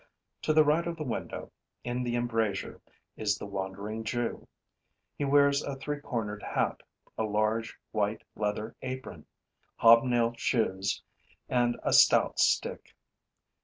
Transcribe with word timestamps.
To 0.41 0.51
the 0.53 0.63
right 0.63 0.87
of 0.87 0.97
the 0.97 1.03
window, 1.03 1.51
in 1.83 2.01
the 2.01 2.15
embrasure, 2.15 2.81
is 3.15 3.37
the 3.37 3.45
Wandering 3.45 4.03
Jew. 4.03 4.47
He 5.15 5.25
wears 5.25 5.61
a 5.61 5.75
three 5.75 5.99
cornered 5.99 6.41
hat, 6.41 6.81
a 7.19 7.23
large, 7.23 7.77
white 7.91 8.23
leather 8.35 8.75
apron, 8.81 9.27
hobnailed 9.75 10.39
shoes 10.39 11.03
and 11.47 11.79
a 11.83 11.93
stout 11.93 12.39
stick. 12.39 12.95